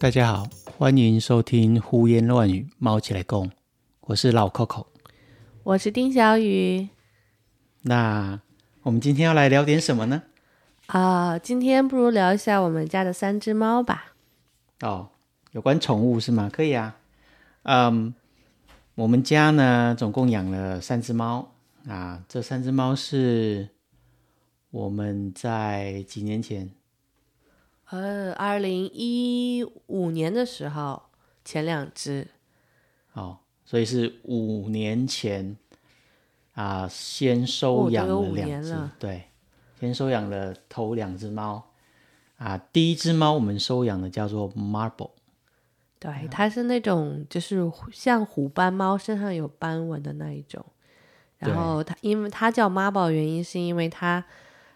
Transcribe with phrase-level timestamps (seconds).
[0.00, 3.50] 大家好，欢迎收听胡言乱语，猫起来共，
[4.00, 4.86] 我是老 Coco。
[5.62, 6.88] 我是丁小雨
[7.82, 8.40] 那
[8.84, 10.22] 我们今天要来聊点什么呢？
[10.86, 14.14] 啊、今天不如聊一下我们家的三只猫吧。
[14.80, 15.10] 哦，
[15.52, 16.48] 有关宠物是吗？
[16.50, 16.96] 可以啊。
[17.64, 18.14] 嗯，
[18.94, 21.52] 我们家呢总共养了三只猫
[21.86, 23.68] 啊，这三只猫是
[24.70, 26.70] 我们在几年前
[27.90, 31.02] 呃，二零一五年的时候，
[31.44, 32.28] 前两只，
[33.14, 35.56] 哦，所以是五年前
[36.54, 39.24] 啊，先收养了两只，对，
[39.80, 41.70] 先收养了头两只猫。
[42.36, 42.56] 啊。
[42.72, 45.10] 第一只猫我们收养的叫做 Marble，
[45.98, 50.64] 对，它是那种就是像虎斑猫身上有斑纹的那一种。
[51.38, 54.24] 然后它因为它叫 Marble，原因是因为它，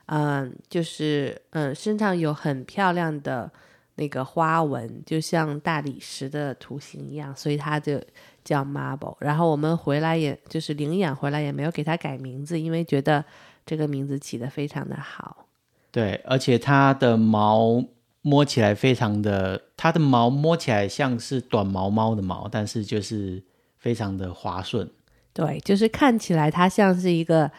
[0.06, 3.50] 嗯、就是嗯、身上有很漂亮的
[3.97, 8.00] 那个花纹，就像大理石的图形一样，所以它就
[8.44, 9.16] 叫 Marble。
[9.20, 13.25] 然后我们回来也就是领养回来也没有给它改名字，因为觉得
[13.64, 15.47] 这个名字起得非常的好。
[15.91, 17.84] 对，而且它的毛
[18.20, 23.42] 摸起来非常的，它的毛摸起来像是短毛猫的毛，但是就是
[23.78, 24.91] 非常的滑顺。
[25.32, 27.50] 对，就是看起来它像是一个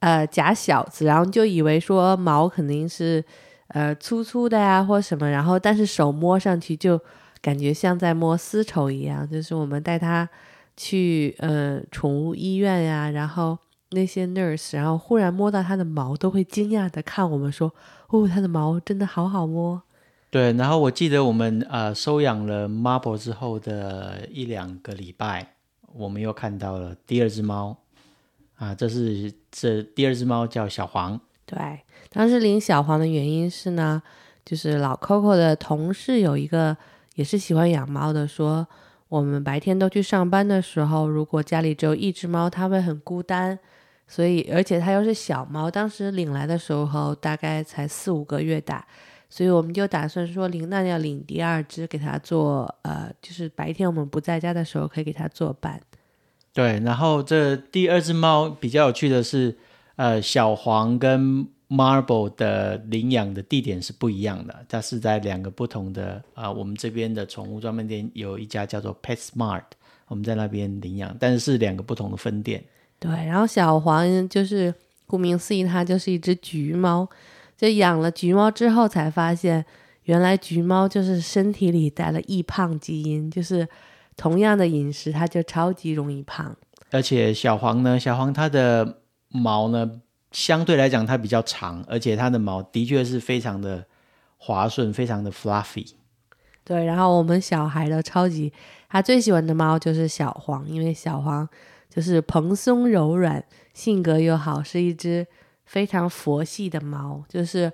[0.00, 3.24] 呃假小子，然后就以为说毛肯定是
[3.68, 7.00] 呃粗粗的呀或什么，然后但是手摸上去就
[7.40, 9.28] 感觉像在摸丝绸一样。
[9.28, 10.28] 就是我们带它
[10.76, 13.56] 去呃宠物医院呀，然后
[13.90, 17.72] 那些 nurse，然后忽然摸到它的毛，都会惊讶的看我们说
[18.08, 19.82] ：“哦，它的毛真的好好摸。
[20.30, 25.54] 对，然后我记得我们呃收养了 Marble 之后的一两个礼拜，
[25.92, 27.76] 我们又看到了第二只猫
[28.60, 34.02] 啊，这是这第二只猫叫小黄，”对，当时领小黄的原因是呢，
[34.44, 36.76] 就是老 Coco 的同事有一个
[37.14, 38.68] 也是喜欢养猫的，说
[39.08, 43.58] 我们白天都去上班的时候，如果家里只有一只猫，它会很孤单，
[44.06, 48.86] 所以而且它又是小猫，当时领来的时候大概才四五个月大，
[49.30, 55.80] 所以我们就打算说领那要领第二只给它做，呃，就是白天我们不在家的时候可以给它做伴。
[56.52, 59.56] 对，然后这第二只猫比较有趣的是，
[59.96, 69.62] 呃，小黄跟 Marble 的领养的地点是不一样的，它是在两个不同的啊、我们这边的宠物专卖店有一家叫做 PetSmart，
[70.08, 72.64] 我们在那边领养，但是是两个不同的分店。
[72.98, 74.74] 对，然后小黄就是
[75.06, 77.08] 顾名思义，它就是一只橘猫。
[77.56, 79.64] 就养了橘猫之后，才发现
[80.04, 83.68] 原来橘猫就是身体里带了易胖基因，就是
[84.20, 86.54] 同样的饮食，它就超级容易胖。
[86.90, 88.98] 而且小黄呢，小黄它的
[89.28, 93.86] 毛呢，相对来讲它比较长，而且它的毛的确是非常的
[94.36, 95.92] 滑顺，非常的 fluffy。
[96.64, 98.52] 对，然后我们小孩的超级，
[98.90, 101.48] 他最喜欢的猫就是小黄，因为小黄
[101.88, 103.42] 就是蓬松柔软，
[103.72, 105.26] 性格又好，是一只
[105.64, 107.72] 非常佛系的猫，就是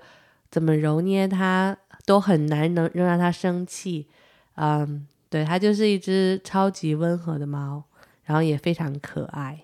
[0.49, 4.07] 怎么揉捏它都很难能能让它生气。
[4.55, 7.83] 嗯，对，它就是一只超级温和的猫，
[8.23, 9.63] 然后也非常可爱。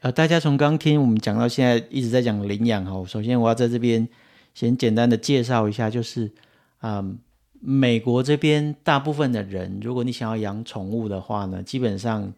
[0.00, 4.08] 呃，大家从刚听我们讲到现在一直在讲领养哈，首先我要在这边
[4.54, 6.30] 先简单的介绍一下，就是
[6.80, 7.18] 嗯，
[7.60, 12.32] 美国这边大部分的人，如果你想要养宠物的话呢，基本上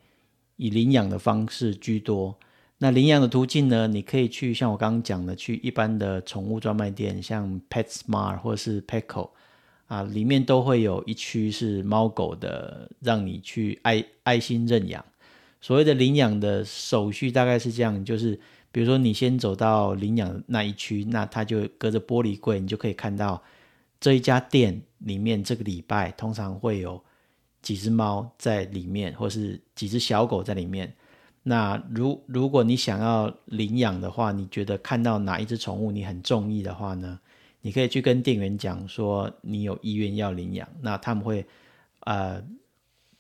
[0.57, 2.37] 以领养的方式居多。
[2.79, 9.31] 那领养的途径呢，你可以去像我刚刚讲的，去一般的宠物专卖店，像 PetSmart 或者是 Petco
[9.87, 15.05] 啊，里面都会有一区是猫狗的，让你去爱爱心认养。
[15.61, 18.39] 所谓的领养的手续大概是这样，就是
[18.71, 23.43] 比如说你先走到领养那一区，那它就隔着玻璃柜，你就可以看到
[24.01, 27.03] 这一家店里面这个礼拜通常会有
[27.63, 30.93] 几只猫在里面，或是几只小狗在里面。
[31.43, 37.21] 那如如果你想要领养的话，你觉得看到哪一只宠物你很中意的话呢？
[37.65, 41.47] 你可以去跟店员讲说你有意愿要领养，那他们会
[42.01, 42.45] 呃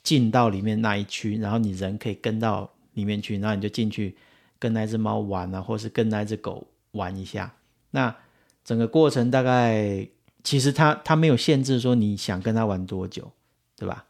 [0.02, 4.14] 进到里面那一区，然后你人可以跟到里面去，然后你就进去
[4.58, 7.54] 跟那只猫玩啊，或是跟那只狗玩一下。
[7.92, 8.14] 那
[8.62, 10.06] 整个过程大概
[10.42, 13.32] 其实它它没有限制说你想跟它玩多久，
[13.78, 14.04] 对吧？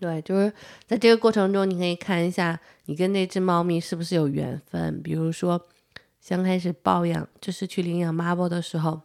[0.00, 0.50] 对，就是
[0.86, 5.02] 在这个过程中，你可以看一下你跟那只猫咪是不是有缘分。
[5.02, 5.60] 比如说，
[6.26, 9.02] 刚开始抱养，就是去领养 Mable 的时候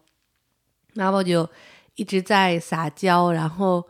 [0.95, 1.49] ，Marble 就
[1.95, 3.83] 一直在撒娇，然后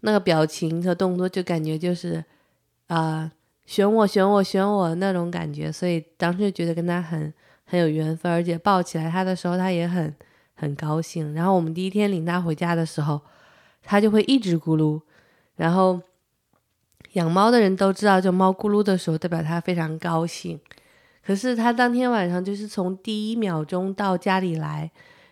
[0.00, 2.24] 那个表情和动作就感觉就是
[2.86, 3.32] 啊、呃
[3.66, 7.32] 选我选我选我那种感觉，所以当时就觉得跟它很
[7.64, 10.12] 很有缘分，而且抱起来它的时候，它也很
[10.54, 11.32] 很高兴。
[11.34, 13.20] 然后我们第一天领它回家的时候，
[13.84, 15.00] 它就会一直咕噜。
[15.54, 16.00] 然后
[17.12, 20.58] 养猫的人都知道，就猫咕噜的时候代表它非常高兴。
[21.24, 24.90] 可是它当天晚上就是从第一秒钟到家里来，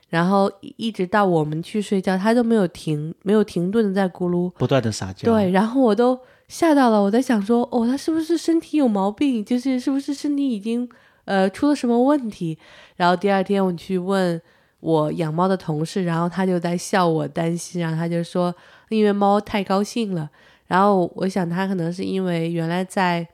[0.08, 5.30] 然后一直到我们去睡觉，它都没有停，没有停顿的在咕噜，不断的撒娇。
[5.30, 6.18] 对，然后我都
[6.48, 9.44] 吓到了，我在想说，哦，它是不是身体有毛病？
[9.44, 10.88] 就是是不是身体已经
[11.24, 12.58] 呃出了什么问题？
[12.96, 14.40] 然后第二天我去问
[14.80, 18.54] 我养猫的同事，然后他就在笑我担心，然后他就说，
[18.88, 20.30] 因为猫太高兴了。
[20.66, 23.26] 然后我想他可能是因为原来在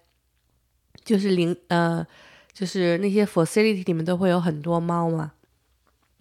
[1.05, 2.07] 就是零呃。
[2.55, 5.33] 就是那些 facility 里面都会有很多猫嘛，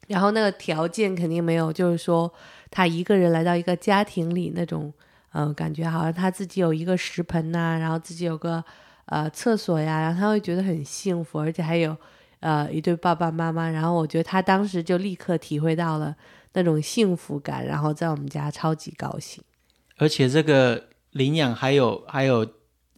[0.07, 2.31] 然后那个条件肯定没有，就是说
[2.69, 4.93] 他一个人来到一个家庭里那种，
[5.31, 8.63] 嗯，感觉好像他自己有一个食盆呐，然后自己有个
[9.05, 11.95] 呃厕所呀，然后他会觉得很幸福，而且还有
[12.39, 16.15] 呃一对爸爸妈妈，然后我觉得他当时就立刻体会到了
[16.53, 19.43] 那种幸福感，然后在我们家超级高兴，
[19.97, 22.47] 而且这个领养还有还有。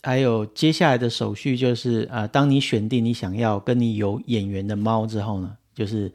[0.04, 6.13] 还有接下来的手续就是，呃，当你选定你想要跟你有眼缘的猫之后呢，就是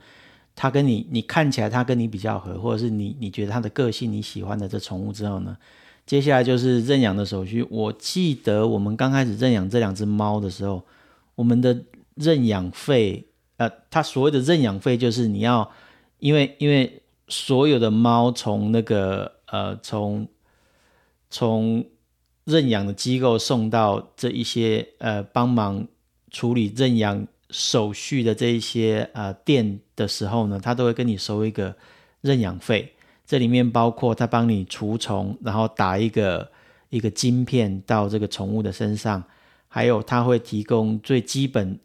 [0.60, 5.56] 它跟你，你看起来它跟你比较合，或者是你你觉得它的个性你喜欢的这宠物之后呢，
[6.04, 7.66] 接下来就是认养的手续。
[7.70, 10.84] 我记得我们刚开始认养这两只猫的时候，
[11.34, 11.82] 我们的
[12.14, 13.24] 认养费，
[13.56, 15.70] 呃，它所谓的认养费就是你要，
[16.18, 20.28] 因为因为所有的猫从那个呃从
[21.30, 21.86] 从。
[22.46, 25.86] 认养的机构送到这一些呃帮忙
[26.32, 31.75] 处理认养手续的这一些呃店的时候呢，他都会跟你收一个
[32.20, 32.94] 认养费。
[33.26, 36.50] 这里面包括他帮你除虫，然后打一个
[36.88, 39.23] 一个晶片到这个宠物的身上，
[39.69, 41.79] 还有他会提供最基本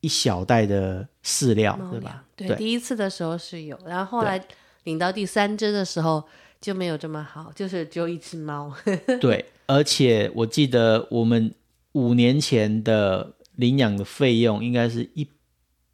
[0.00, 2.24] 一小袋的饲料，对吧？
[2.36, 4.42] 对，第一次的时候是有，然后后来
[4.84, 6.24] 领到第三只的时候。
[6.60, 8.70] 就没有这么好，就是只有一只猫。
[9.18, 11.54] 对，而且我记得我们
[11.92, 15.26] 五年前的领养的费用应该是一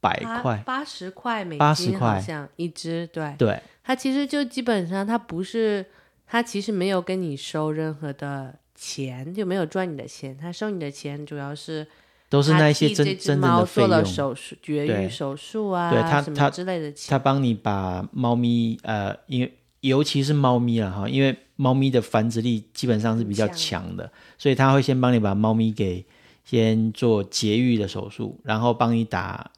[0.01, 3.07] 百块，八十块美金，好像一只。
[3.09, 5.85] 对，对，它其实就基本上它不是，
[6.27, 10.37] 它其实没有跟你收任何的钱，就没有赚你的钱。
[10.37, 11.87] 它收你的钱主要是
[12.29, 19.53] 都是那些真真的费用，手术、绝育手术啊，对他他之类的钱，他帮你把猫咪呃，因为。
[19.81, 26.05] 尤其是猫咪了哈，因为猫咪的繁殖力基本上是比较强的，所以他会先帮你把猫咪给
[26.47, 29.51] 先做节育的手术，然后帮你打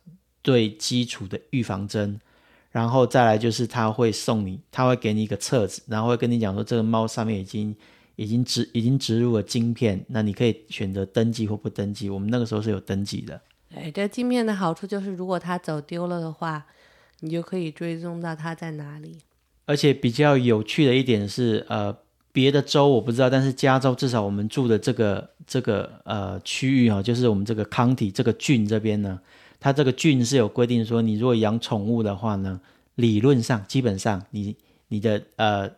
[0.43, 2.19] 最基础的预防针，
[2.71, 7.77] 然后再来就是他会送你，他会给你一个册子，然后会跟你讲说这个猫上面已经
[8.17, 12.09] 已经植已经植入了晶片，那你可以选择登记或不登记。
[12.09, 13.41] 我们那个时候是有登记的。
[13.75, 16.65] 哎，这晶片的好处就是，如果它走丢了的话，
[17.21, 19.19] 你就可以追踪到它在哪里。
[19.67, 21.95] 而且比较有趣的一点是，呃，
[22.39, 29.19] 别的州我不知道，但是加州至少我们住的这个这个呃区域哈，就是我们这个 county 这个郡这边呢，
[29.59, 32.61] 它这个郡是有规定说，你如果养宠物的话呢，
[32.95, 34.55] 理论上基本上你
[34.87, 35.69] 你的呃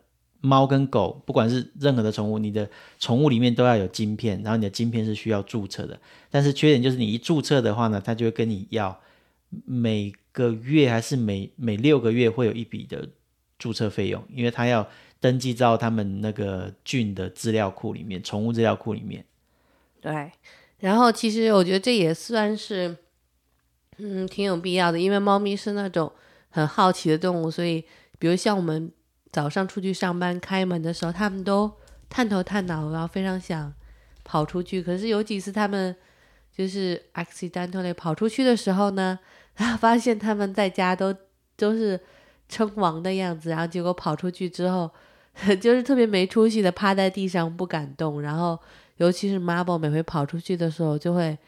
[0.42, 2.68] 猫跟狗，不管是任何的宠物，你的
[2.98, 5.98] 宠物里面都要有晶片，然后你的晶片是需要注册的。
[6.30, 9.00] 但是缺点就是你一注册的话呢，它就会跟你要
[9.64, 13.08] 每个月还是每每六个月会有一笔的。
[13.62, 14.88] 注册费用，因为它要
[15.20, 19.24] 登记到他们那个郡的资料库里面，宠物资料库里面。
[20.00, 20.32] 对，
[20.78, 22.96] 然后其实我觉得这也算是，
[23.98, 26.10] 嗯，挺有必要的，因为猫咪是那种
[26.48, 27.84] 很好奇的动物，所以
[28.18, 28.90] 比如像我们
[29.30, 31.70] 早上出去上班开门的时候，他们都
[32.08, 33.72] 探头探脑，然后非常想
[34.24, 34.82] 跑出去。
[34.82, 35.94] 可是有几次他们
[36.56, 39.18] 就是 accidentally 跑出去的时候呢，
[39.56, 41.14] 然后发现他们在家都
[41.56, 42.00] 都是。
[42.52, 44.90] 称王的样子，然后结果跑出去之后，
[45.60, 48.20] 就是特别没出息的趴在地上不敢动。
[48.20, 48.58] 然后，
[48.96, 51.38] 尤其是 Mable 每回跑出去的时候，就会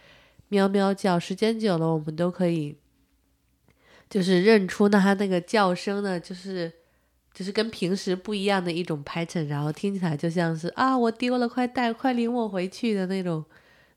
[0.48, 1.18] 喵喵叫。
[1.18, 2.76] 时间久了，我们都可以
[4.08, 6.72] 就是认出那它那个叫声呢，就是
[7.34, 13.44] 就是跟平时不一样的一种 pattern，然后听起来就像是啊，我丢了，快带，快领我回去的那种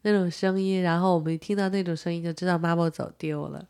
[0.02, 0.82] 那种声音。
[0.82, 3.66] 然后我们一听到那种声音，就知道 Marble 走丢了。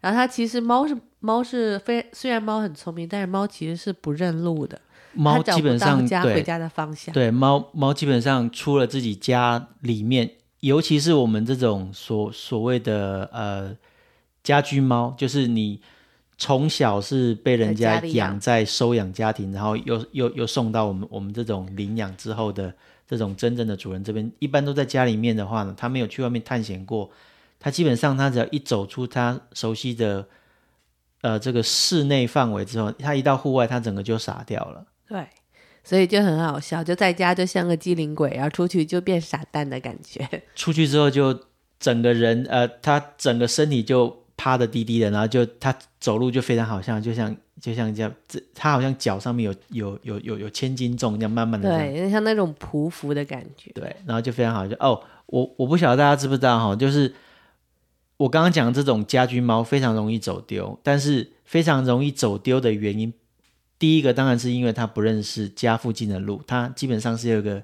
[0.00, 4.80] 然后它其实猫是猫是非虽然猫很聪明，但是猫其实是不认路的。
[5.12, 7.12] 猫基本上家回家的方向。
[7.12, 13.76] 对猫猫基本上出了自己家里面，尤其是我们这种所所谓的呃
[14.42, 15.80] 家居猫，就是你
[16.38, 22.74] 从小是被人家养在收养家庭，然后又又又送到我们我们这种领养之后的
[23.06, 27.10] 这种真正的主人这边，一般都在家里面的话呢，它没有去外面探险过。
[27.62, 30.26] 他基本上，他只要一走出他熟悉的，
[31.20, 34.86] 呃，这个室内范围之后，他一到户外，他整个就傻掉了。
[35.10, 35.26] 对，
[35.82, 40.24] 所以就很好笑，就在家就像个机灵鬼，然后出去就变傻蛋的感觉。
[40.54, 41.36] 出去之后就
[41.80, 53.72] 整个人呃，他整个身体就趴的低低的，然后就他走路就非常好像就像就像这样，这他好像脚上面有有有有有千斤重这样慢慢的对，有点像那种匍匐的感觉。
[53.72, 57.12] 对，然后就非常好，就哦，我我不晓得大家知不知道哈，就是
[58.16, 63.12] 我刚刚讲这种家居猫非常容易走丢，但是非常容易走丢的原因，
[63.80, 67.60] 第一个当然是因为它不认识家附近的路，它基本上是有个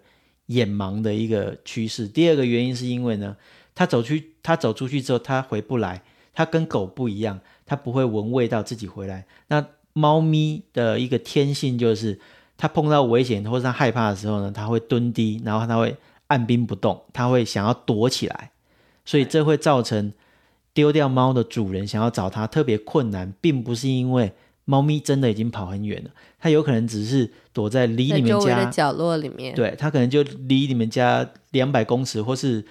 [0.47, 2.09] 眼盲的一个趋势。
[2.09, 3.37] 第二个原因是因为呢，
[3.75, 9.27] 它走去它走出去之后，它回不来，它跟狗不一样，它不会闻味道自己回来。
[9.49, 12.19] 那猫咪的一个天性就是，
[12.57, 15.97] 它碰到危险或者它害怕的时候呢，它会蹲低，然后它会
[16.29, 18.51] 按兵不动，它会想要躲起来，
[19.05, 20.13] 所以这会造成。
[20.73, 24.35] 丢掉猫的主人想要找它特别困难，并不是因为
[24.67, 29.55] 猫咪真的已经跑很远了，它有可能只是躲在离你们家的角落里面。
[29.55, 32.65] 对，它可能就离你们家两百公尺，或是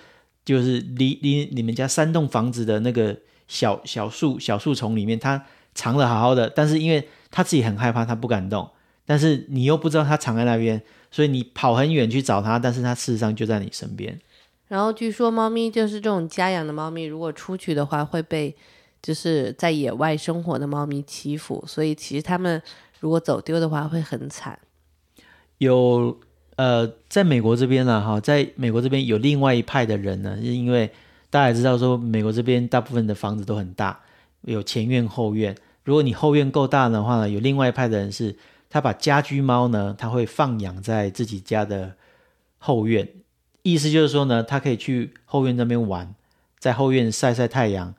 [0.43, 5.41] 就是离离你们家三栋房子的那个小小树小树丛里面，它
[5.73, 8.69] 藏的好好的，但是因为它自己很害怕，它不敢动，
[9.05, 14.19] 但是你又不知道它藏在那边，所以你跑很远去找它，但是它事实上就在你身边。
[14.67, 18.53] 然后据说猫咪就是这种家养的猫咪，如果出去的话会被
[19.01, 22.61] 就是在野外生活的猫咪欺负，所以其实它们
[22.99, 24.57] 如果走丢的话会很惨。
[25.59, 26.19] 有
[26.57, 30.89] 呃，在美国这边呢，哈，在美国这边有另外一派的人呢，是因为
[31.29, 33.99] 大家也知道说，美国这边大部分的房子都很大，
[34.41, 35.55] 有前院后院。
[35.83, 38.35] 如果你后院够大的话呢，有另外一派的人是，
[38.69, 41.95] 他把家居猫呢，他会放养在自己家的
[42.57, 43.07] 后院。
[43.61, 46.15] 意思就是说呢，他可以去后院那边玩，
[46.57, 47.93] 在后院晒晒太阳。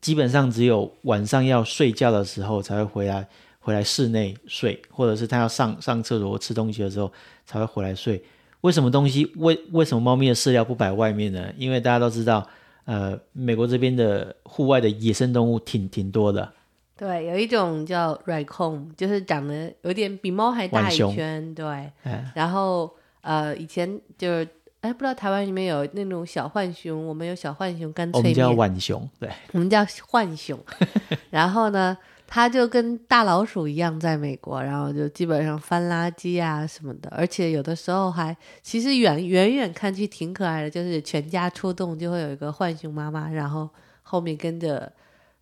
[0.00, 3.28] 基本上只有晚上要睡觉的时候才会回来，
[3.58, 7.12] 回来室内睡，或者是它要上上厕所或吃东西的时候
[7.44, 8.22] 才会回来睡。
[8.62, 11.52] 为什么东西为为什么猫咪的饲料不摆外面呢？
[11.56, 12.46] 因为大家都知道，
[12.84, 16.50] 呃，美国这边的户外的野生动物挺挺多的。
[16.96, 21.54] 对，有一种叫 raccoon，就是长得有点比猫还大一圈。
[21.54, 21.90] 对，
[22.34, 22.90] 然后
[23.20, 24.48] 呃，以前就是。
[24.80, 30.58] 哎，不知道台湾里面有那种小浣熊，我们有小浣熊干脆面，我们叫浣熊，对，我们叫浣熊。
[31.28, 31.94] 然后呢，
[32.26, 43.68] 它就跟大老鼠一样，在美国，然后就基本上翻垃圾啊什么的，而且有的时候还，其实远远远看去挺可爱的，就是全家出动就会有一个浣熊妈妈，然后
[44.02, 44.90] 后面跟着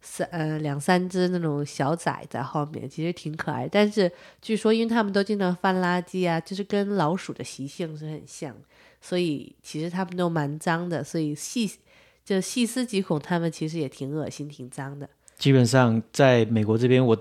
[0.01, 3.69] 三呃两三只那种小崽在后面，其实挺可爱。
[3.71, 4.11] 但是
[4.43, 8.53] 据说，因为他们都经常翻垃圾啊，就是跟老鼠的习性是很像。
[9.01, 11.71] 所以其实他们都蛮脏的，所以细
[12.25, 15.09] 就细思极恐，他们其实也挺恶心、挺脏的。
[15.39, 17.17] 基本上在美国这边，我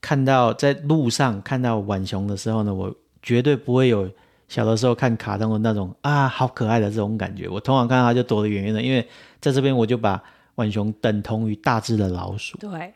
[0.00, 4.10] 看到在路上看到浣熊的时候呢，我绝对不会有
[4.48, 7.48] 小的时候看卡通的那种啊好可爱的这种感觉。
[7.48, 9.08] 我通常看到它就躲得远远的，因为
[9.40, 10.22] 在这边我就把
[10.54, 12.58] 浣熊等同于大只的老鼠。
[12.58, 12.92] 对，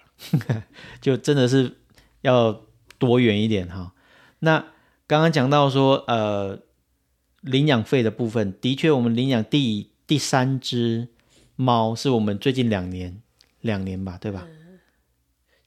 [1.00, 1.74] 就真的是
[2.20, 2.60] 要
[2.98, 3.92] 躲远一点哈。
[4.40, 4.58] 那
[5.06, 6.65] 刚刚讲到说呃。
[7.46, 11.08] 领养费的部分，的确，我们领养第第三只
[11.54, 13.22] 猫是我们最近两年，
[13.60, 14.46] 两年吧，对吧？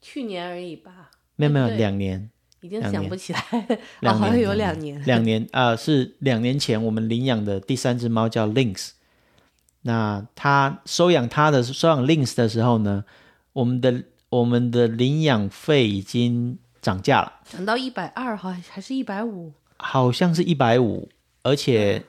[0.00, 1.10] 去年而已吧。
[1.36, 2.30] 没有没有，两年。
[2.60, 3.40] 已经想不起来，
[4.12, 5.02] 好像有两年。
[5.06, 8.90] 两年啊，是两年前我们领养的第三只猫叫 Lynx。
[9.82, 13.06] 那他收养它的收养 Lynx 的时候呢，
[13.54, 19.54] 我们的我们的领养费已经涨价了，涨到一百二，好还是一百五？
[19.78, 21.08] 好像是一百五。
[21.42, 22.02] 而且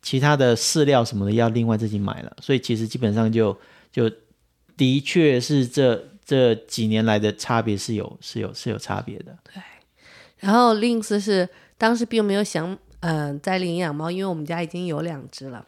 [0.00, 3.56] 其他的饲料什么的要另外自己买了，所以其实基本上就
[3.90, 4.10] 就
[4.76, 9.36] 的确是这这几年来的差别是有是有是有差别的。
[9.52, 9.60] 对，
[10.38, 15.66] 然后 Links 是当时并没有想嗯再领养猫，因为我们家已经有两只了。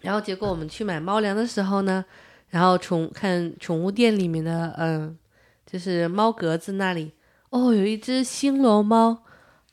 [0.00, 2.04] 然后结果我们去买猫粮的时候呢，
[2.48, 5.18] 然后宠看宠物店里面的嗯
[5.66, 7.12] 就是猫格子那里
[7.50, 9.22] 哦有一只星罗猫。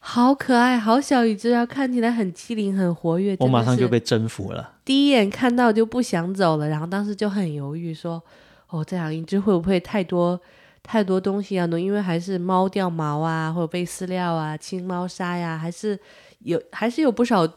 [0.04, 1.64] 好可爱，好小一只啊！
[1.64, 3.38] 看起来很机灵，很活跃。
[3.40, 4.74] 我马上就被征服了。
[4.84, 8.22] 第一眼看到就不想走了，然后当时就很犹豫，说
[8.70, 10.42] ：“哦，这样一只会不会太多
[10.82, 11.80] 太多东西要弄？
[11.80, 15.98] 因为还是猫掉毛啊，或者被饲料啊、清猫砂呀，还是
[16.40, 17.48] 有 还是有不少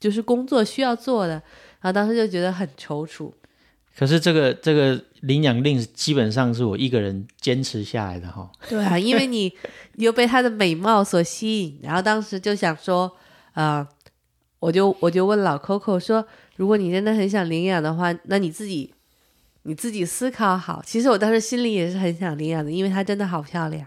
[0.00, 1.34] 就是工作需要做的。”
[1.82, 3.30] 然后当时就觉得很踌躇。
[3.98, 8.50] 可是这个这个领养令基本上是我一个人坚持下来的哈。
[8.68, 9.52] 对啊，因为你
[9.96, 13.10] 又被她的美貌所吸引，然后当时就想说，
[13.54, 13.86] 呃，
[14.58, 18.92] 我就我就问老 Coco 说，如果你真的很想领养的话，那你自己
[19.64, 20.82] 你自己思考好。
[20.84, 23.86] 其实我当时心里也是很想领养的，因为她真的好漂亮。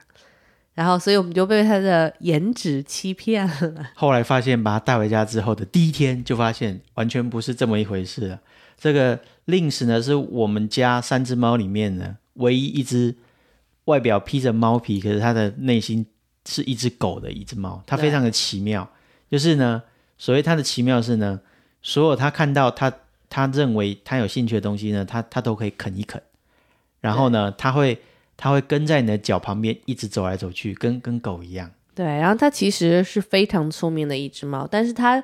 [0.75, 3.91] 然后，所以我们就被她的颜值欺骗了。
[3.93, 8.39] 后来发现，把她带回家之后的第一天，就发现完全不是这么一回事了。
[8.77, 13.15] 这个 Lynx 呢，是我们家三只猫里面呢唯一一只
[13.85, 16.05] 外表披着猫皮，可是它的内心
[16.45, 17.81] 是一只狗的一只猫。
[17.85, 18.89] 它非常的奇妙，
[19.29, 19.81] 就是呢，
[20.17, 21.39] 所谓它的奇妙是呢，
[21.81, 22.91] 所有它看到它
[23.29, 26.21] 它认为它有兴趣的东西呢，它它都可以啃一啃。
[27.01, 27.99] 然后呢，它会。
[28.35, 31.69] 它会跟在你的脚旁边一直走来走去，跟跟狗一样。
[31.93, 35.23] 对，然后它其实是非常聪明的一只猫，但是它，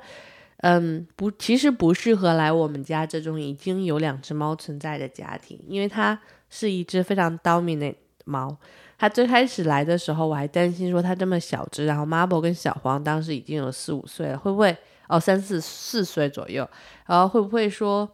[0.62, 8.56] 嗯，不，其实不适合来我们家这种已经有两只猫存在的家庭，因为它是一只非常 dominant 猫。
[8.98, 14.76] 它最开始来的时候，我还担心说它这么小只，然后 Marble 跟小黄当时已经有四五岁了，会不会
[15.08, 16.70] 哦三四四岁左右，
[17.06, 18.10] 然后会不会说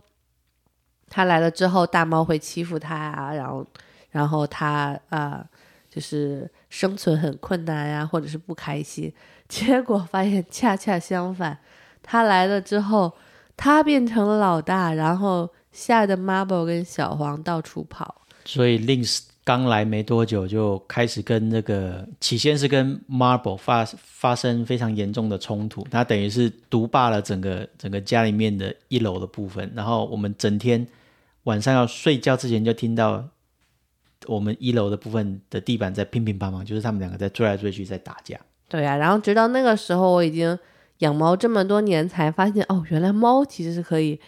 [1.10, 3.34] 它来了之后大猫会欺负它啊？
[3.34, 3.66] 然后。
[4.12, 5.46] 然后他啊，
[5.90, 9.14] 就是生存很困难呀，或者是不开心。
[9.50, 11.60] 结果发现恰恰相反，
[12.08, 13.12] 他来了之后，
[13.58, 18.22] 他变成了老大，然后吓得 Marble 跟小黄到处跑。
[18.46, 29.72] 所以 Lynx 刚来没多久就开始跟那个，起先是跟 Marble 发发生非常严重的冲突，他等于是独霸了整个整个家里面的一楼的部分。
[29.76, 30.88] 然后我们整天
[31.44, 33.24] 晚上要睡觉之前就听到。
[34.28, 38.36] 我们一楼的部分的地板在乒乒乓乓，就是他们两个在追来追去，在打架。
[38.68, 40.58] 对呀，然后直到那个时候，我已经
[41.00, 44.20] 养猫这么多年，才发现哦，原来猫其实是可以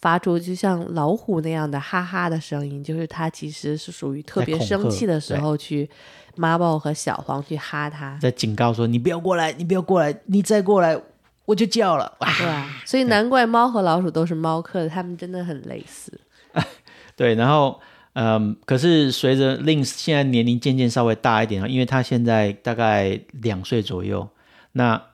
[0.00, 5.88] 发出就像老虎那样的哈哈的声音，就是它其实是属于特别生气的时候去
[6.36, 11.00] 妈宝和小黄去哈它，在警告说你不要过来，你不要过来，你再过来
[11.44, 12.16] 我就叫了。
[12.38, 16.20] 对啊，所以难怪猫和老鼠都是猫科的，它们真的很类似。
[17.16, 17.80] 对，然后。
[18.18, 24.26] 嗯，可是随着 Lynx 现在年龄渐渐稍微大一点因为它现在大概两岁左右，
[24.72, 25.04] 那他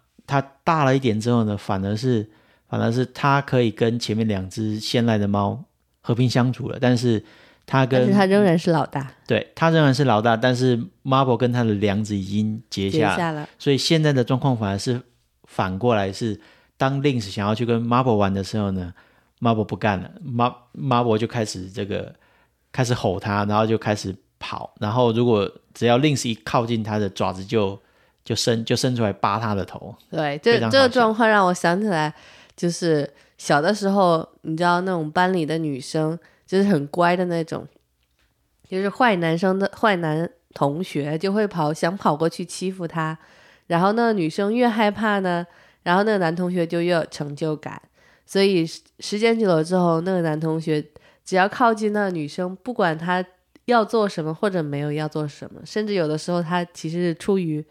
[0.64, 2.29] 大了一点之后呢，反而是
[2.68, 5.64] 反而是它可以跟前面两只先来的猫
[6.01, 7.25] 和平相处了，但是
[7.66, 15.01] 它跟它仍然是老大，对它仍然是老大，但是 Marble 跟它的梁子已经结下了，所以现在的状况反而是
[15.44, 16.40] 反过来是，
[16.77, 18.92] 当 Lynx 想要去跟 Marble 玩的时候呢
[19.40, 22.14] ，Marble 不干了，Mar Marble 就开始这个。
[22.75, 27.79] 开始吼它，然后就开始跑，然后如果只要 Lynx 一靠近它的爪子，就
[28.24, 29.94] 就伸就伸出来扒他的头。
[30.11, 32.12] 对，这这个状况让我想起来，
[32.56, 33.08] 就是
[33.38, 37.66] 小的时候，你知道那种班里的女生就是很乖的那种，
[38.68, 43.18] 就是坏男生的坏男同学就会跑想跑过去欺负他，
[43.66, 45.46] 然后那个女生越害怕呢，
[45.82, 47.80] 然后那个男同学就越有成就感，
[48.26, 48.66] 所以
[49.00, 50.85] 时间久了之后，那个男同学。
[51.24, 53.24] 只要靠近那个女生，不管他
[53.66, 57.64] 要做什么或者没有要做什么，甚至有的时候他其实是出于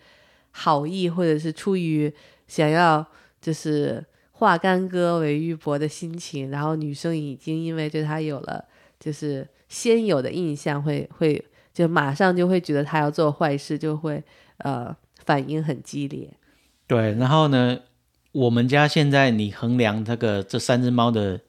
[0.51, 2.13] 好意，或者是出于
[2.47, 3.05] 想要
[3.41, 8.63] 就是化干戈为玉帛的心情，然后女生已经因为对他有了
[8.99, 14.23] 就是先有的印象，会会就马上就会觉得他要做坏事，就会
[14.57, 16.29] 呃反应很激烈。
[16.87, 17.79] 对，然后呢，
[18.31, 21.41] 我们家现在你衡量这个这三只猫的。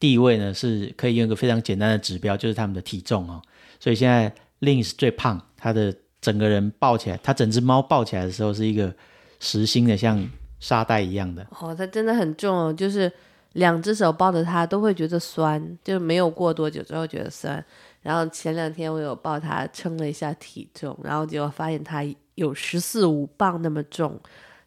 [0.00, 3.42] 地位呢是可以用一个非常简单的指标，就是他们的体重哦。
[3.78, 8.92] 所以现在 Lynx 最胖，它的整个人抱起来，它整只猫抱起来的时候是一个
[9.38, 10.28] 实心的，像
[10.58, 11.46] 沙袋一样的。
[11.60, 13.10] 哦，它真的很重哦，就是
[13.52, 17.64] 两只手抱着它都会觉得酸，就没有过多久之后觉得酸。
[18.02, 22.04] 然后前两天我有抱它称了一下体重，然后结果发现它
[22.34, 24.18] 有十四五磅那么重，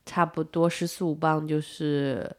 [0.05, 2.29] 差不多十四五磅就是。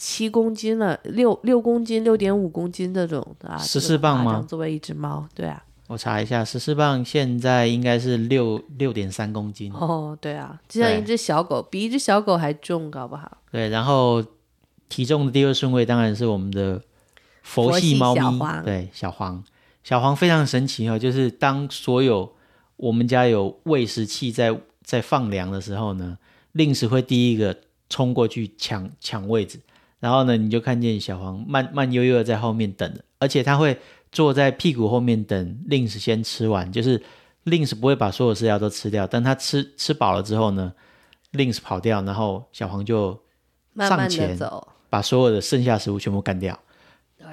[0.00, 4.46] 七公斤了，六六公斤，六点五公斤这种啊，十四磅吗？
[4.48, 9.72] 作为一只猫，对啊，我查一下，十四磅现在应该是六六点三公斤。
[9.72, 13.38] 哦，对啊，就像一只小狗，比一只小狗还重，搞不好。
[13.50, 14.22] 对，然后
[14.90, 16.82] 体重的第二顺位当然是我们的
[17.42, 19.42] 佛系猫咪，对，小黄，
[19.82, 22.30] 小黄非常神奇哦，就是当所有
[22.76, 26.18] 我们家有喂食器在在放粮的时候呢，
[26.52, 27.56] 令时会第一个
[27.88, 29.58] 冲过去抢抢位置。
[30.00, 33.76] 然后呢，你就看见小黄慢慢悠悠的在后面等着，而且它会
[34.10, 37.02] 坐在屁股后面等令史先吃完，就是
[37.44, 40.72] 令史不会把所有饲料都吃掉，但他吃吃饱了之后呢，
[41.32, 43.18] 令史跑掉，然后小黄就
[43.76, 46.58] 上前走，把所有的剩下食物全部干掉。
[47.16, 47.26] 对，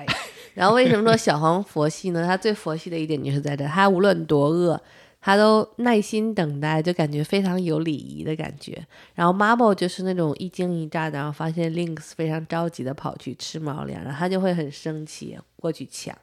[0.53, 2.25] 然后为什么说小黄佛系呢？
[2.25, 4.81] 他最佛系的一点就是在这，他无论多饿。
[5.21, 8.85] 他都耐心等待，就感觉非常有礼仪的感觉。
[9.15, 16.15] 然后 Marble 就是那种一惊一乍的，然后发现 Linx 非常着急的跑去吃猫粮，然后他就会很生气过去抢。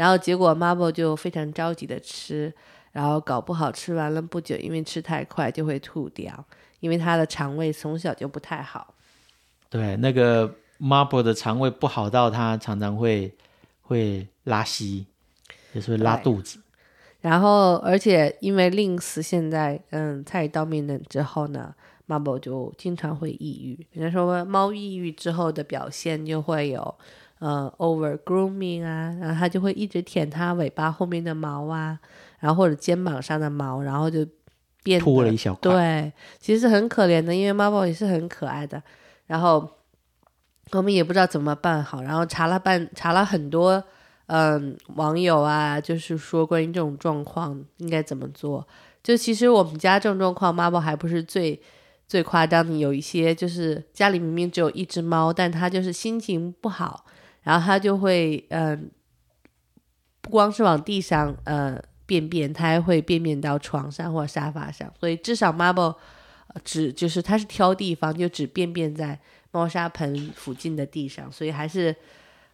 [0.00, 2.50] 然后结果 Marble 就非常着急的吃，
[2.90, 6.42] 然后搞不好吃完了不久，因为吃太快就会吐掉，
[6.80, 8.94] 因为它的肠胃从小就不太好。
[9.68, 13.30] 对，那个 Marble 的肠胃不好到它常常会
[13.82, 15.04] 会拉稀，
[15.74, 16.58] 就是会拉肚子。
[17.20, 21.74] 然后，而且因为 Links 现在嗯太 dominant 之后呢
[22.08, 23.86] ，Marble 就经常会抑郁。
[23.92, 26.94] 人家说猫抑郁之后的表现就会有
[27.40, 31.98] 呃 over grooming 啊，然后它就会一直舔它尾巴后面的毛啊，
[32.38, 34.24] 然后或者肩膀上的毛，然后就
[34.82, 35.72] 变秃了一小块。
[35.72, 38.82] 对，其实很可怜的，因为 Marble 也是很可爱的。
[39.26, 39.68] 然后
[40.70, 43.82] 我们也不知道怎么办好，然后查了半查了很多。
[44.32, 48.64] 嗯，网友啊，就是说关于这种状况应该怎么做？
[49.02, 51.60] 就其实我们家这种状况，Marble 还不是最
[52.06, 52.72] 最夸张的。
[52.78, 57.04] 有一些就是家里明明只有一只猫，但它就是心情不好，
[57.42, 58.90] 然后它就会嗯，
[60.20, 64.92] 不光是往地上呃便便，它还会便便到床上或沙发上。
[64.98, 65.94] 所以至少 Marble
[66.64, 69.18] 只就是它是挑地方，就只便便在
[69.50, 71.94] 猫砂盆附近的地上，所以还是。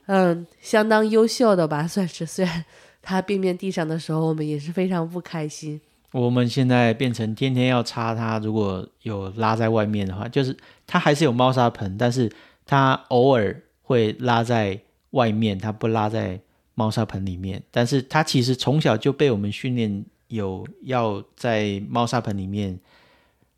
[0.09, 2.25] 嗯，相当优秀的吧，算是。
[2.25, 2.65] 虽然
[3.03, 5.81] 它便便地上的时候，我们也是非常不开心。
[6.13, 12.31] 我们现在变成天天要擦它，如果有拉在外面的话，就是它还是有猫砂盆，但是
[12.65, 14.79] 它偶尔会拉在
[15.13, 16.39] 外面，它不拉在
[16.75, 17.63] 猫砂盆里面。
[17.71, 22.79] 但是它其实从小就被我们训练有要在猫砂盆里面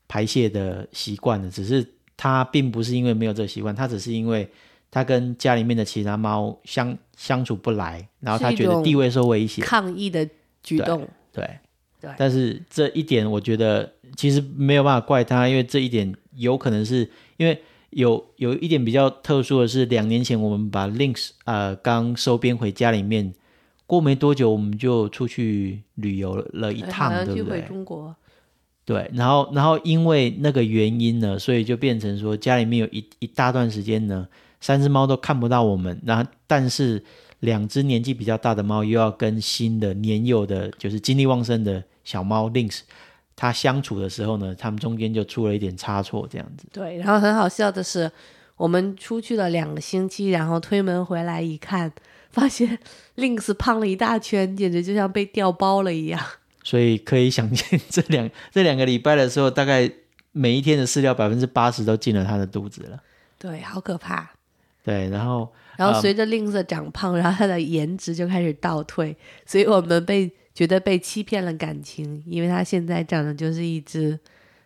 [0.06, 1.84] 排泄的习惯的，只是
[2.16, 4.48] 它并不是因为没有这个习惯，它只是因为。
[4.90, 10.26] 它跟家里面的其他猫相相处不来，然后它觉得地位受威胁，抗议的
[10.62, 11.06] 举动。
[11.30, 11.46] 对
[12.00, 23.34] 对，但是这一点我觉得其实没有办法怪他，因为这一点有可能是因为有有一点比较特殊的是，两年前我们把 Links 呃刚收编回家里面，
[23.86, 27.62] 过没多久我们就出去旅游了一趟，对不对？
[27.62, 28.14] 中国。
[28.84, 34.28] 对，然后然后因为那个原因呢，所以就变成说家里面有一一大段时间呢。
[34.60, 37.00] 三只猫都看不到我们，然后但是
[37.38, 42.80] 两只年纪比较大的猫又要跟新的年幼的，就是精力旺盛的小猫 Links，
[43.40, 46.66] 它相处的时候呢，他们中间就出了一点差错，这样子。
[46.72, 48.10] 对，然后很好笑的是，
[48.56, 51.92] 我们出去了两个星期，然后推门回来一看，
[52.32, 52.76] 发现
[53.14, 56.20] Links 胖了一大圈，简直就像被掉包了一样。
[56.64, 59.88] 所以可以想见，这两 这两个礼拜的时候，大概
[60.32, 63.00] 每一天的饲料百分之八十都进了他的肚子了。
[63.38, 64.28] 对，好可怕。
[64.82, 74.18] 对，然后，然后随着 Links 长胖，然后他的颜值就开始倒退，所以我们被觉得被欺骗了感情，因为他现在长得就是一只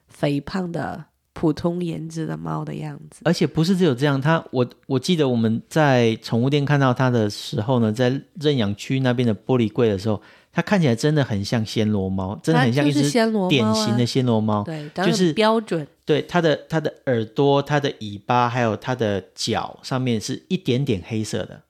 [0.09, 3.21] 肥胖的普通颜值的猫的样子。
[3.25, 10.23] 而且不是只有这样，他我我记得我们在宠物店看到他的时候呢，在认养区那边的玻璃柜的时候。
[10.55, 13.11] 它看起来真的很像暹罗猫，真的很像一只
[13.49, 15.89] 典型的暹罗猫，对，就是标准。
[16.05, 21.63] 对它的它的耳朵、它的尾巴还有它的脚上面是一点点黑色的，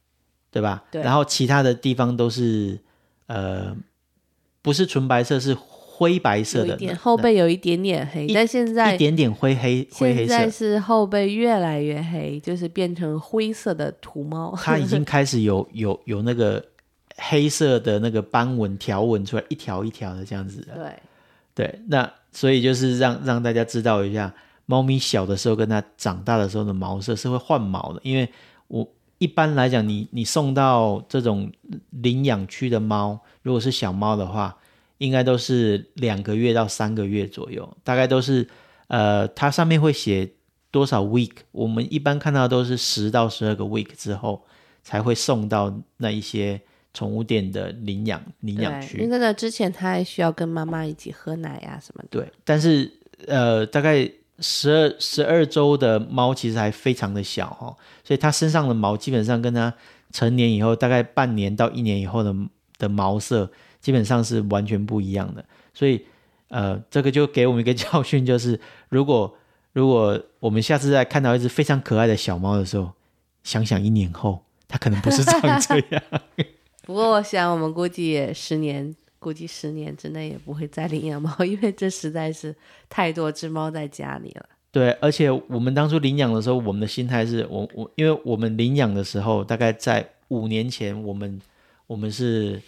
[0.51, 0.83] 对吧？
[0.91, 1.01] 对。
[1.01, 2.77] 然后其他的地方都是
[3.29, 3.73] 呃，
[4.63, 6.95] 不是纯白色，是灰白色的。
[6.95, 10.33] 后背有一点点黑，但现在一点点灰黑灰黑色。
[10.33, 14.57] 现在是后背越来越黑，就是变成灰色的土猫。
[14.57, 16.65] 它已经开始有有有那个。
[17.19, 20.67] 黑色的那个斑纹条纹出来，一条一条的这样子。
[20.75, 20.93] 对，
[21.55, 28.01] 对，那所以就是让让大家知道一下，猫咪小的时候跟它长大的时候的毛色是会换毛的。
[28.03, 28.27] 因为
[28.67, 28.89] 我
[29.23, 31.53] 一般来讲，你你送到这种
[31.91, 34.59] 领养区的猫，如果是小猫的话，
[34.99, 38.49] 应该都是两个月到三个月左右，大概都是
[38.89, 40.29] 呃，它上面会写
[40.73, 44.45] 多少 week，我们一般看到都是十到十二个 week 之后
[44.83, 46.61] 才会送到那一些。
[46.95, 52.09] 宠物店的领养领养区，因为在那之前，它还需要跟妈妈一起喝奶呀什么的。
[52.11, 52.93] 对，但是
[53.27, 54.07] 呃，大概
[54.39, 59.73] 十二十二周的猫其实还非常的小哈，所以它身上的毛基本上跟它
[60.13, 62.35] 成年以后大概半年到一年以后的
[62.79, 65.45] 的毛色基本上是完全不一样的。
[65.75, 66.05] 所以
[66.49, 69.35] 呃，这个就给我们一个教训，就是如果
[69.73, 72.93] 如果我们下次再看到一只非常可爱的小猫的时候，
[73.43, 76.03] 想想一年后它可能不是长这样。
[76.85, 82.53] 不过我想，我们估计也十年，估计十年之内也不会再领养猫，因为这实在是
[82.89, 84.45] 太多只猫在家里了。
[84.73, 91.41] 对，而且我们当初领养的时候，我们的心态是我我，因为我们领养的时候，大概在五年前，我们
[91.87, 92.61] 我们是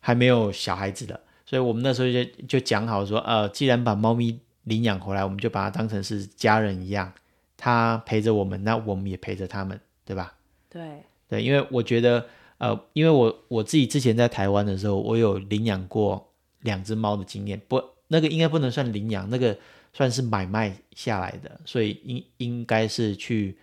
[0.00, 7.10] 还没有小孩子的，所以我们那时候就就讲好说，呃，既然把猫咪领养回来，我们就把它当成是家人一样，
[7.56, 10.34] 它陪着我们，那我们也陪着他们，对吧？
[10.68, 12.26] 对对，因为我觉得。
[12.58, 19.56] 呃，因为我我自己之前在台湾的时候，我有领养过两只猫的经验，不，那个应该不能算领养，那个
[19.92, 23.58] 算是买卖下来的，所以应应该是去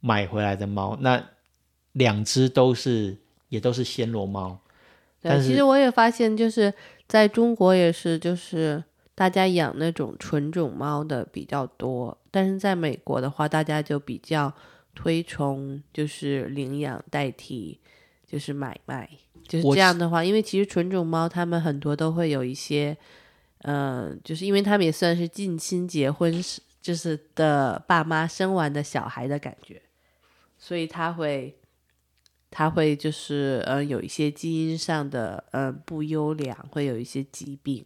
[0.00, 0.96] 买回来的猫。
[1.00, 1.22] 那
[1.92, 3.16] 两只都是
[3.48, 4.58] 也都是暹罗猫，
[5.20, 6.72] 对，其实我也发现，就是
[7.06, 8.82] 在中国也是，就是
[9.14, 14.52] 大家养那种纯种猫的比较多，但是在美国的话，大家就比较
[14.94, 17.78] 推崇就是领养代替
[18.32, 19.10] 就是买卖。
[19.46, 22.96] 就是这样的话，因为其实纯种猫它们很多都会有一些，
[23.58, 29.82] 嗯，就是因为它们也算是近亲结婚时就是的爸妈生完的小孩的感觉，
[30.58, 31.54] 所以它会，
[32.50, 37.84] 它会就是呃有一些基因上的呃不优良，会有一些疾病，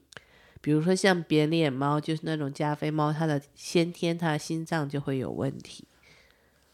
[0.61, 5.85] 比如说像扁脸猫，就是那种加菲猫，它的先天它的心脏就会有问题。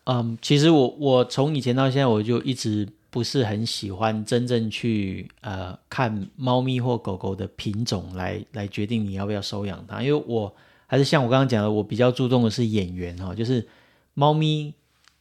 [0.04, 2.86] 嗯，其实我我从以前到现在我就一直。
[3.12, 13.68] 不是很喜欢真正去呃看猫咪或狗狗的品种来来决定你要不要收养它，因为我还是像我刚刚讲的，我比较注重的是眼缘哈，就是
[14.14, 14.72] 猫咪，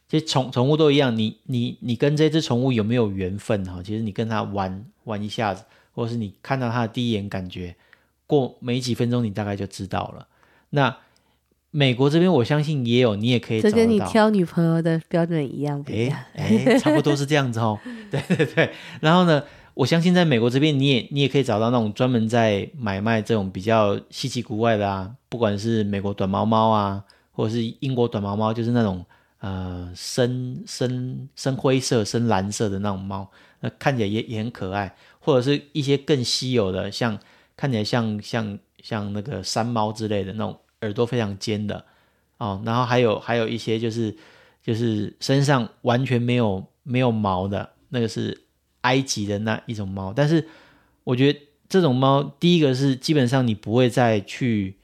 [0.08, 3.82] 其实宠宠物都一样，你你你跟这只宠物有没有缘分哈？
[3.82, 7.76] 其实你跟它玩玩一下子，或者是你看到它的第一眼感觉，
[8.26, 10.26] 过没几分钟你大概就知道了。
[10.70, 10.96] 那
[11.74, 13.60] 美国这边，我相信也有，你也可以。
[13.62, 17.80] 这跟你挑女朋友的标准一样，哎哎，差不多是这样子哦。
[18.12, 29.02] 对对对，然后呢，我相信在美国这边，你也你也可以找到那种专门在买卖这种比较稀奇古怪的啊，不管是美国短毛猫啊，或者是英国短毛猫，就是那种
[29.40, 33.26] 呃深深深灰色、深蓝色的那种猫，
[33.60, 37.18] 那看起来也也很可爱，或者是一些更稀有的，像
[37.56, 40.54] 看起来像像像那个山猫之类的那种。
[40.82, 41.84] 耳朵非常尖的
[42.38, 44.14] 哦，然后还有还有一些就是
[44.62, 48.42] 就是身上完全没有没有毛的那个是
[48.82, 50.46] 埃及的那一种猫，但是
[51.04, 54.76] 我觉得这种猫第一个是基本上你不会再去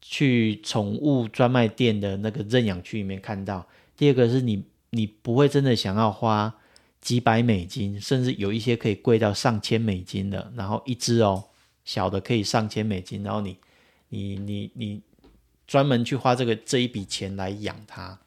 [0.00, 6.54] 去宠物专卖店的那个认养区里面看到，第二个是你你不会真的想要花
[7.00, 11.44] 几百美金，甚至有一些可以贵到上千美金的，然后一只哦
[11.84, 13.56] 小的可以上千美金，然后你。
[14.12, 15.00] 你你你
[15.66, 18.18] 专门去花这个这一笔钱来养它，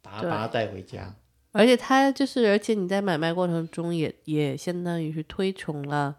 [0.00, 1.12] 把它把它带回家，
[1.50, 6.14] 而且它就是，而且你在买卖过程中也也相当于是推崇了，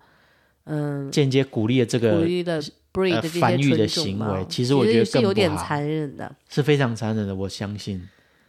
[0.65, 4.45] 嗯，间接鼓励了这个鼓励的 breed 繁育的行为。
[4.49, 7.33] 其实我觉得是有点残忍的，是非常残忍的。
[7.33, 8.05] 我相信，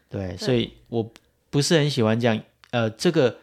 [0.08, 1.08] 对，所以我
[1.48, 2.42] 不是很喜欢这样。
[2.72, 3.38] 呃，这个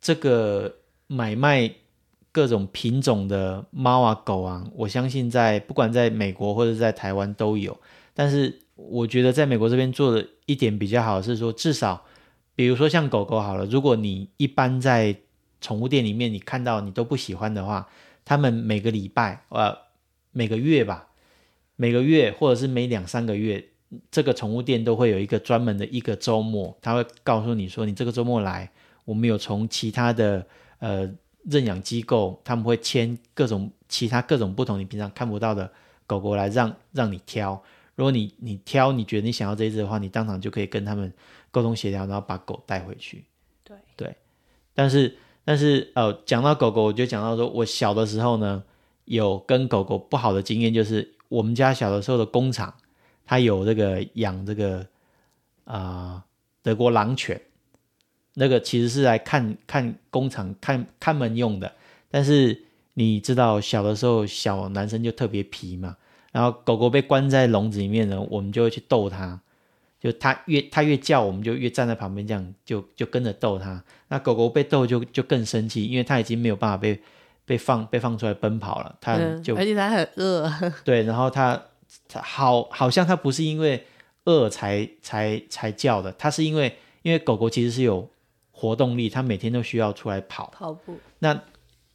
[0.00, 1.72] 这个买卖。
[2.32, 7.78] 各种品种的猫啊狗啊，我相信在不管在美国或者在台湾都有。
[8.14, 12.04] 但是我觉得在美国这边做的一点比较好是说，至少
[12.54, 15.14] 比如说像狗狗好了，如果你一般在
[15.60, 17.86] 宠物店里面你看到你都不喜欢的话，
[18.24, 19.76] 他们每个礼拜呃
[20.30, 21.08] 每个月吧，
[21.76, 23.62] 每个月或者是每两三个月，
[24.10, 28.70] 这个宠物店都会有一个专门的一个周末，他会告诉你说，你这个周末来，
[29.04, 30.46] 我们有从其他的
[30.78, 31.12] 呃。
[31.44, 35.70] 认养机构他们会签各种其他各种不同你平常看不到的
[36.06, 37.60] 狗狗来让让你挑，
[37.94, 41.12] 如果你你挑你觉得你想要这一只的话，你当场就可以跟他们
[41.50, 43.24] 沟通协调，然后把狗带回去。
[43.64, 44.16] 对对，
[44.74, 48.62] 但是但是呃，讲到狗狗，我就讲到说我小的时候呢，
[49.06, 52.74] 有跟狗狗不好的经验，就是我们家小的时候的工厂，
[53.24, 54.86] 它有这个养这个
[55.64, 56.24] 啊
[56.62, 57.40] 德国狼犬。
[58.34, 61.70] 那个其实是来看看工厂看看门用的，
[62.10, 62.64] 但是
[62.94, 65.96] 你知道小的时候小男生就特别皮嘛，
[66.32, 69.38] 然后狗狗被关在笼子里面呢，我们就会去逗它，
[70.00, 73.84] 就它越它越叫，我们就越站在旁边这样就就跟着逗它。
[74.08, 76.98] 那狗狗被逗就就更生气，因为它已经没有办法被
[77.44, 80.50] 被放被放出来奔跑了，它就而且它很饿。
[80.84, 81.62] 对，然后它
[82.08, 83.84] 它好好像它不是因为
[84.24, 88.08] 饿才才才叫的，它是因为因为狗狗其实是有。
[88.52, 90.96] 活动力，它每天都需要出来跑跑步。
[91.18, 91.42] 那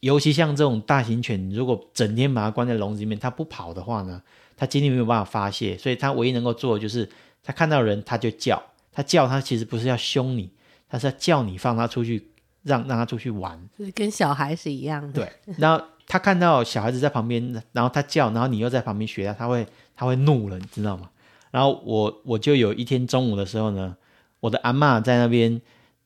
[0.02, 4.22] 尤其像这种大型犬，如果整天把它关在笼子里面，它不跑的话呢，
[4.56, 5.78] 它精力没有办法发泄。
[5.78, 7.10] 所以它唯一能够做的就是，
[7.42, 10.52] 它看到人它就叫，它叫它其实不是要凶你，
[10.90, 12.30] 它是要叫你放它出去，
[12.64, 15.14] 让让它出去玩，就是跟小孩是一样的。
[15.46, 15.56] 对。
[15.58, 19.66] 然后它看到小孩子在旁边，然后它叫，然后你又在旁边学它，它会
[19.96, 21.10] 它会怒了，你知道吗？
[21.50, 23.98] 然后我我就有一天中午的时候呢，
[24.42, 25.60] 我的阿妈在那边。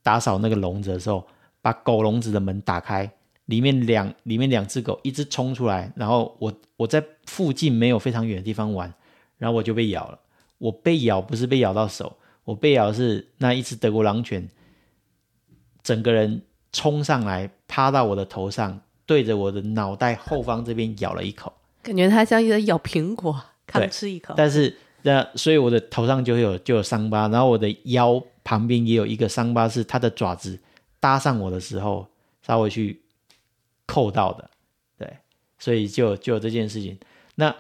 [0.03, 1.25] 打扫那个笼子的时候，
[1.61, 3.11] 把狗笼子的门打开，
[3.45, 8.93] 里面两里面两只狗，一只冲出来，然后我我在附近没有非常远的地方玩，
[9.37, 10.19] 然后我就被咬了。
[10.57, 14.47] 我被咬不是被咬到手，我被咬是那一只德国狼犬，
[15.81, 24.35] 整个人冲上来趴到我的头上，对着我的脑袋后方这边咬了一口，感觉它像在咬苹果，刚吃 一口。
[24.37, 30.59] 但是那所以我的头上就有就有伤疤，然后我的腰旁边也有一个伤疤，是它的爪子
[30.99, 32.07] 搭上我的时候
[32.45, 33.01] 稍微去
[33.85, 34.49] 扣到的，
[34.97, 35.17] 对，
[35.59, 36.97] 所以就就有这件事情。
[37.35, 37.55] 那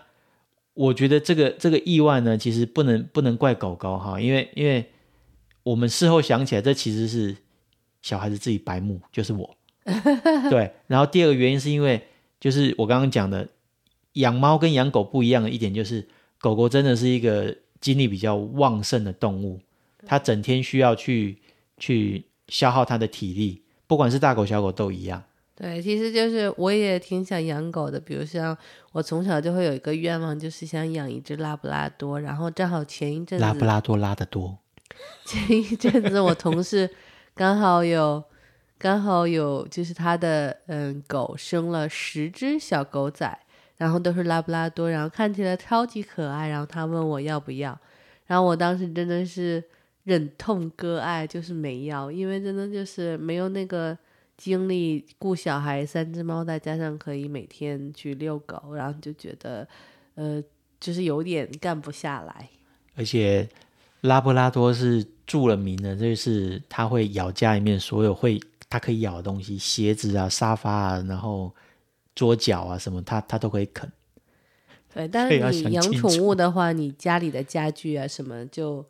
[0.73, 4.89] 我觉得这个这个意外呢，其实不能不能怪狗狗哈，因为因为
[5.63, 7.35] 我们事后想起来，这其实是
[8.01, 9.57] 小孩子自己白目，就是我。
[10.49, 12.07] 对，然后第二个原因是因为，
[12.39, 13.47] 就是我刚刚讲的，
[14.13, 16.07] 养猫跟养狗不一样的一点就是，
[16.41, 19.59] 狗狗真的是一个精力比较旺盛的动物，
[20.05, 21.37] 它整天需要去
[21.77, 25.23] 去消耗它的体力，不管是大狗小狗都一样。
[25.55, 28.57] 对，其实就是我也挺想养狗的，比如像
[28.91, 34.57] 我从小就会有一个愿望，就是想养一只拉布拉多，然后正好前一阵子拉布拉多拉的多，
[35.25, 36.89] 前一阵子我同事
[37.35, 38.23] 刚好有。
[38.83, 43.37] 刚好有，就是他的嗯狗生了十只小狗仔，
[43.81, 46.47] 然后都是拉布拉多，然后看起来超级可爱。
[46.47, 47.75] 然后他问我要不要，
[48.27, 49.63] 然后我当时真的是
[50.03, 53.97] 忍痛割爱，就是没要，因为真的就是没有那个
[54.37, 59.67] 精力顾小孩，三只猫再加上可以每天去遛狗，然后就觉得
[60.13, 60.39] 呃
[60.79, 62.49] 就是有点干不下来。
[62.95, 63.49] 而且
[64.01, 68.39] 拉布拉多是著了名的，就是它会咬家里面所有会。
[68.69, 71.53] 它可以咬的东西，鞋子啊、沙发啊，然后
[72.15, 73.91] 桌角啊什么，它它都可以啃。
[74.93, 78.85] 对，但是你养宠物的话，你家里的家具啊什么，就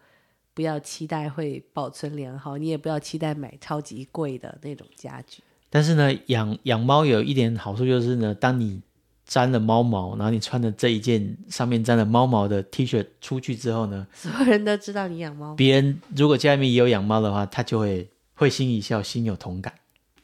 [0.53, 5.43] 不要期待会保存良好，你也不要期待买超级贵的那种家具。
[5.69, 8.81] 但是呢，养养猫有一点好处就是呢，当你
[9.25, 15.55] 沾了猫毛，然后你穿的这一件上面沾了猫毛的 T 恤出去之后呢，所有人都知道你养猫。
[15.55, 18.09] 别人如果家里面也有养猫的话，他就会。
[18.33, 19.71] 会心一笑，心有同感，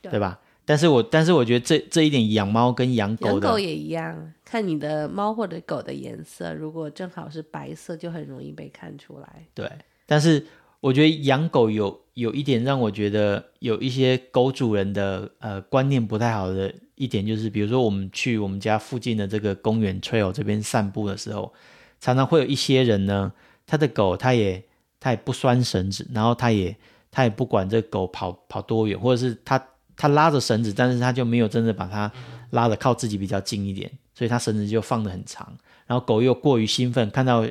[0.02, 0.40] 对吧？
[0.68, 9.48] 但是我但是我觉得这这一点养猫跟养狗养狗也一样，看你的猫或者狗的颜色，如果正好是白色，就很容易被看出来。
[9.54, 9.72] 对，
[10.06, 10.46] 但是
[10.82, 21.54] 我觉得养狗有有一点让我觉得有一些狗主人的呃观念不太好的一点，就是比如说我们去我们家附近的这个公园 trail 这边散步的时候，
[22.02, 23.32] 常常会有一些人呢，
[23.66, 24.62] 他的狗他也
[25.00, 26.76] 他也不拴绳子，然后他也。
[27.10, 29.58] 他也不管这狗跑跑多远，或者是他
[29.98, 32.10] 他拉着绳子，但是他就没有真的把它
[32.52, 35.52] 拉的靠自己比较近一点，所以他绳子就放的很长。
[35.88, 37.46] 然后狗又过于兴奋，看到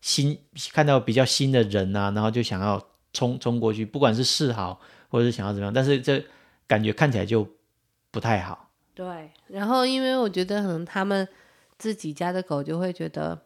[0.00, 0.38] 新
[0.72, 6.22] 看到比较新的人啊，然后就想要冲冲过去，不管是示好或者是想要怎么样，但是这
[6.66, 7.46] 感觉看起来就
[8.10, 8.70] 不太好。
[8.94, 11.28] 对，然后因为我觉得可能他们
[11.78, 13.38] 自己家的狗就会觉得，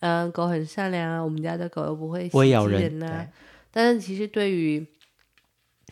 [0.00, 3.26] 嗯，狗很善良啊，我们家的狗又不会不会咬人呐。
[3.72, 4.86] 但是其实对于，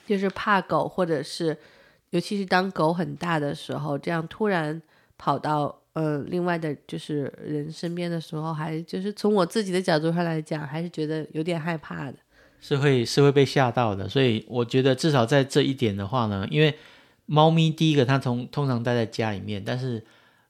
[0.07, 1.59] 就是怕狗，或者是
[2.14, 4.81] 尤其是当狗很大的时候，这样突然
[5.18, 12.14] 跑到呃另外的，就是人身边的时候，还就是从我自己的角度上来讲，还是觉得有点害怕的，
[12.61, 14.09] 是会是会被吓到的。
[14.09, 16.72] 所以我觉得至少在这一点的话呢，因为
[17.27, 20.00] 猫咪第一个它从通常待在家里面，但是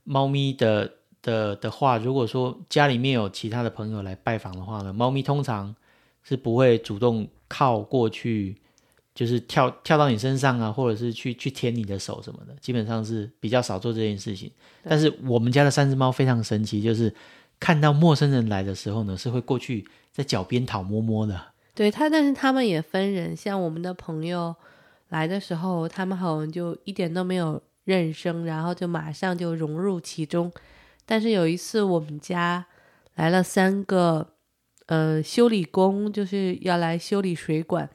[0.02, 5.74] 猫咪的的的话，如果说家里面有其他的朋友来拜访的话呢，猫咪通常。
[6.26, 8.56] 是不会主动靠过去，
[9.14, 14.50] 就是跳跳到你身上啊，或者是去去舔你的手什么的，基本上是比较少做这件事情。
[14.82, 17.14] 但是我们家的三只猫非常神奇，就是
[17.60, 21.40] 看到陌生人来的时候呢，是会过去在脚边讨摸摸的。
[21.74, 24.54] 对它，但是他们也分人，像我们的朋友
[25.10, 30.52] 来的时候，他们好像就一点都没有认生，然后就马上就融入其中。
[31.06, 32.66] 但是有一次我们家
[33.14, 34.28] 来了三个。
[34.86, 37.88] 呃，修理工就是要来修理水管，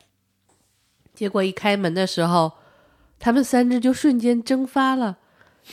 [1.13, 2.51] 结果一开门的时候，
[3.19, 5.17] 他们三只就瞬间蒸发了。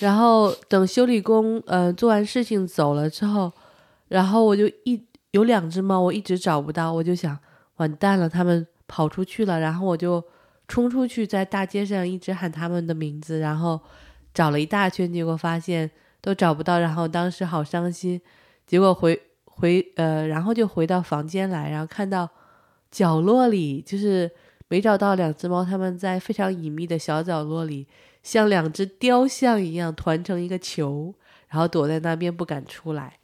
[0.01, 3.53] 然后等修理工呃做完事情走了之后，
[4.09, 7.39] 然后我就一有两只猫，我一直找不到，我就想
[7.77, 9.61] 完蛋了，他们跑出去了。
[9.61, 10.23] 然后我就
[10.69, 13.81] 冲出去，在大街上一直喊他们的名字，然后
[14.35, 15.91] 找了一大圈，结果发现
[16.21, 16.79] 都找不到。
[16.79, 18.21] 然后当时好伤心，
[18.67, 19.21] 结果回。
[19.59, 22.29] 回呃，然后就回到房间来，然后看到
[22.91, 24.31] 角落里就是
[24.69, 27.87] 没找到两只猫，它们在非常隐秘的小角落里，
[28.23, 31.15] 像两只雕像一样团成一个球，
[31.49, 33.19] 然后躲在那边不敢出来。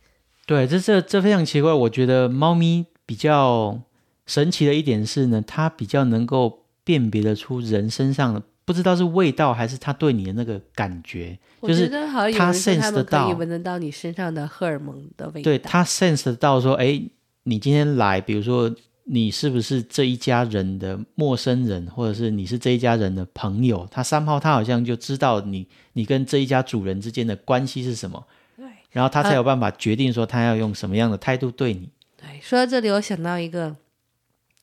[0.46, 1.72] 对，这这这非常奇怪。
[1.72, 3.80] 我觉得猫咪比较
[4.26, 8.42] 神奇的一点是呢，它比较能够辨别得出人身上的。
[8.64, 15.44] 不知道是味道还是它对你的那个感觉，就是它 sense 得到，闻得到你身上的荷尔蒙的味道。
[15.44, 17.02] 对它 sense 得到说，哎，
[17.42, 18.72] 你今天来，比如说
[19.04, 28.24] 你是不是这一家人的陌生人，或者是你是这一家人的朋友，他三炮他好像就知道你你跟这一家主人之间的关系是什么，
[28.56, 31.88] 对，然后他才有办法决定说他要用什么样的态度对你。
[32.16, 33.76] 对，说到这里，我想到一个，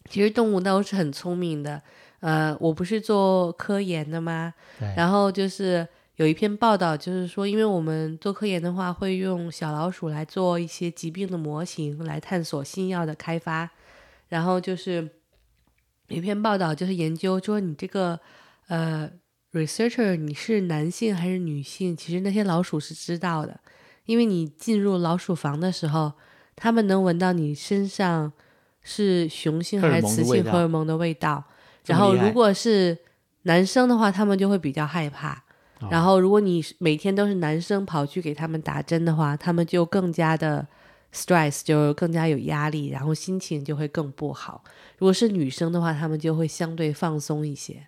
[0.09, 1.81] 其实动物都是很聪明的。
[2.21, 4.53] 呃，我不是做科研的吗？
[4.79, 5.85] 对，然后就是
[6.15, 13.69] 有一篇报道，就是说，因为我们做科研的话，会用小老鼠来做一些疾病的模型，来探索新药的开发。
[14.29, 15.09] 然后就是
[16.07, 18.19] 有一篇报道，就是研究说你这个
[18.67, 19.11] 呃
[19.51, 23.59] researcher 你是男性还是女性，其实那些老鼠是知道的，
[24.05, 26.13] 因为你进入老鼠房的时候，
[26.55, 28.31] 他们能闻到你身上
[28.81, 31.43] 是雄性还是雌性荷尔蒙的味道。
[31.85, 32.97] 然后如果是
[33.43, 35.43] 男生的话，他们就会比较害怕。
[35.89, 40.67] 然后如果你每天都是男生跑去给他们打针的话，他们就更加的。
[41.13, 44.63] Stress 就更加有压力，然后心情就会更不好。
[44.97, 47.87] 如果是女生的话，她们就会相对放松一些。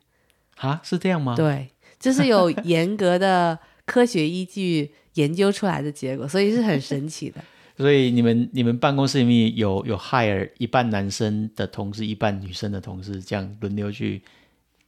[0.58, 1.36] 啊，是这样吗？
[1.36, 1.70] 对，
[2.00, 7.42] 这是有严格的科学依据研究出来的结果，所以是很神奇的。
[7.78, 14.22] 所以你们你们办公室里面有有 hire 一半男生的同事，一半女生的同事，这样轮流去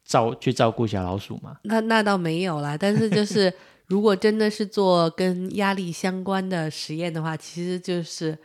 [0.06, 1.58] 照去照顾小老鼠吗？
[1.64, 3.54] 那那倒没有啦，但是就是。
[3.88, 8.38] 如果真的是做跟压力相关的实验的话，其实就是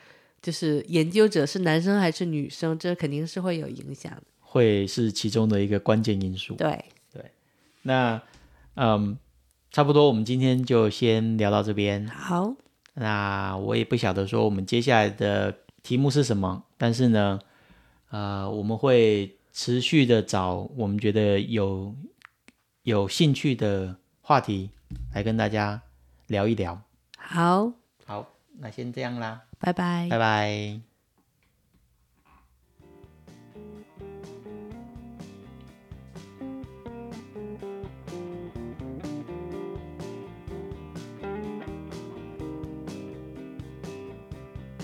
[0.42, 6.54] 就是研究者是男生还是女生，这肯定是会有影响的，会是其中的一个关键因素。
[6.54, 7.24] 对对，
[7.82, 8.20] 那
[8.74, 9.16] 嗯，
[9.70, 12.06] 差不多，我们今天就先聊到这边。
[12.08, 12.54] 好，
[12.94, 17.38] 那我也不晓得说我们接下来的题目是什么，但是呢，
[18.10, 21.94] 呃，我们会持续的找我们觉得有
[22.82, 24.70] 有兴趣的话题。
[25.12, 25.80] 来跟大家
[26.26, 26.80] 聊一聊，
[27.16, 27.72] 好，
[28.06, 28.26] 好，
[28.58, 30.87] 那先这样啦，拜拜，拜拜。